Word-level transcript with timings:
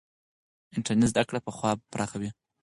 انټرنېټ 0.75 1.09
زده 1.11 1.23
کړه 1.29 1.39
پراخوي. 1.93 2.29